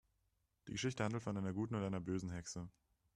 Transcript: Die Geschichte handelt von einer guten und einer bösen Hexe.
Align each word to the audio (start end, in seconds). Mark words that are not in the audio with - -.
Die 0.67 0.71
Geschichte 0.71 1.03
handelt 1.03 1.21
von 1.21 1.37
einer 1.37 1.53
guten 1.53 1.75
und 1.75 1.83
einer 1.83 1.99
bösen 1.99 2.31
Hexe. 2.31 2.67